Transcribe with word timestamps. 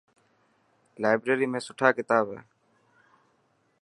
لائبريري 1.01 1.47
۾ 1.55 1.59
سٺا 1.67 1.89
ڪتاب 1.97 2.25
هي. 2.33 2.39